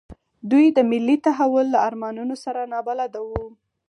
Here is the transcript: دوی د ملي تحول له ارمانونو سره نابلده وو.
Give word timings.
دوی 0.51 0.65
د 0.71 0.79
ملي 0.91 1.17
تحول 1.25 1.65
له 1.73 1.79
ارمانونو 1.87 2.35
سره 2.43 2.61
نابلده 2.73 3.19
وو. 3.29 3.45